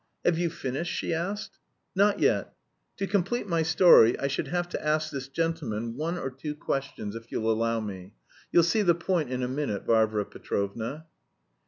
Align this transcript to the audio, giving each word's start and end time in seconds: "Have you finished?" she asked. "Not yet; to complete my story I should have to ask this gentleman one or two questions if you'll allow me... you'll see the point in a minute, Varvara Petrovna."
"Have 0.25 0.39
you 0.39 0.49
finished?" 0.49 0.91
she 0.97 1.13
asked. 1.13 1.59
"Not 1.93 2.19
yet; 2.19 2.55
to 2.97 3.05
complete 3.05 3.47
my 3.47 3.61
story 3.61 4.17
I 4.17 4.25
should 4.25 4.47
have 4.47 4.67
to 4.69 4.83
ask 4.83 5.11
this 5.11 5.27
gentleman 5.27 5.95
one 5.95 6.17
or 6.17 6.31
two 6.31 6.55
questions 6.55 7.15
if 7.15 7.31
you'll 7.31 7.51
allow 7.51 7.79
me... 7.81 8.13
you'll 8.51 8.63
see 8.63 8.81
the 8.81 8.95
point 8.95 9.29
in 9.29 9.43
a 9.43 9.47
minute, 9.47 9.85
Varvara 9.85 10.25
Petrovna." 10.25 11.05